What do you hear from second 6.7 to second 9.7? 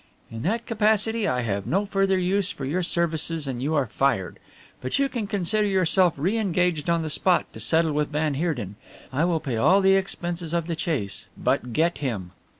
on the spot to settle with van Heerden. I will pay